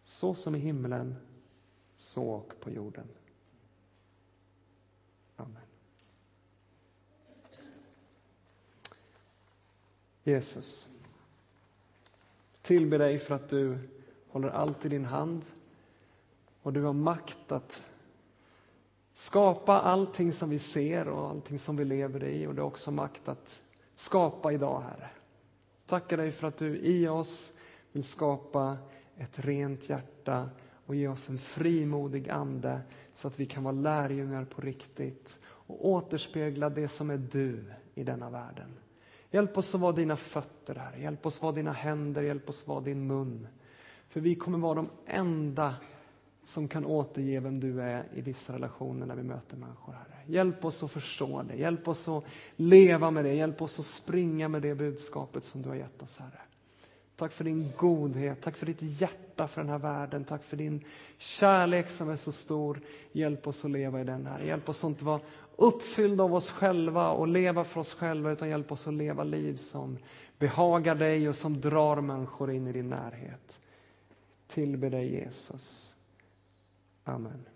[0.05, 1.15] så som i himlen,
[1.97, 3.09] så och på jorden.
[5.37, 5.63] Amen.
[10.23, 10.89] Jesus,
[12.63, 13.79] tillber dig för att du
[14.29, 15.45] håller allt i din hand
[16.63, 17.91] och du har makt att
[19.21, 22.91] skapa allting som vi ser och allting som vi lever i och du har också
[22.91, 23.63] makt att
[23.95, 25.11] skapa idag, Herre.
[25.87, 27.53] Tackar dig för att du i oss
[27.93, 28.79] vill skapa
[29.17, 30.51] ett rent hjärta
[30.87, 32.81] och ge oss en frimodig ande
[33.15, 37.65] så att vi kan vara lärjungar på riktigt och återspegla det som är du
[37.95, 38.77] i denna världen.
[39.31, 41.01] Hjälp oss att vara dina fötter, Herre.
[41.01, 43.47] Hjälp oss att vara dina händer, hjälp oss att vara din mun.
[44.09, 45.75] För vi kommer vara de enda
[46.45, 50.23] som kan återge vem du är i vissa relationer när vi möter människor, Herre.
[50.27, 52.25] Hjälp oss att förstå det, hjälp oss att
[52.57, 56.19] leva med det, hjälp oss att springa med det budskapet som du har gett oss,
[56.19, 56.41] Herre.
[57.17, 60.85] Tack för din godhet, tack för ditt hjärta för den här världen, tack för din
[61.19, 62.81] kärlek som är så stor.
[63.13, 64.41] Hjälp oss att leva i den, här.
[64.41, 65.21] Hjälp oss att inte vara
[65.57, 69.57] uppfyllda av oss själva och leva för oss själva, utan hjälp oss att leva liv
[69.57, 69.99] som
[70.39, 73.59] behagar dig och som drar människor in i din närhet.
[74.47, 75.90] Tillbe dig Jesus.
[77.11, 77.50] Amen.